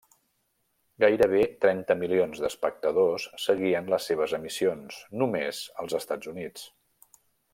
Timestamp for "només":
5.23-5.63